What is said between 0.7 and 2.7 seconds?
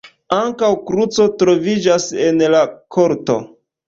kruco troviĝas en la